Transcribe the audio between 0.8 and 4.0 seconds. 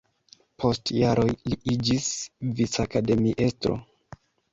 jaroj li iĝis vicakademiestro.